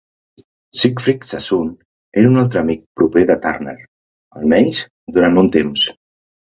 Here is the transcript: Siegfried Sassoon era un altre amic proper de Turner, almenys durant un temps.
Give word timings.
Siegfried 0.77 1.27
Sassoon 1.31 1.67
era 2.23 2.31
un 2.33 2.43
altre 2.45 2.63
amic 2.65 2.83
proper 3.03 3.25
de 3.35 3.39
Turner, 3.47 3.79
almenys 4.43 4.85
durant 5.17 5.43
un 5.47 5.57
temps. 5.63 5.91